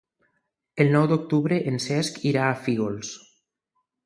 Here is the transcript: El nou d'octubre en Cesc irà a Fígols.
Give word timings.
El 0.85 0.89
nou 0.95 1.05
d'octubre 1.11 1.59
en 1.73 1.77
Cesc 1.85 2.19
irà 2.31 2.47
a 2.47 2.57
Fígols. 2.65 3.13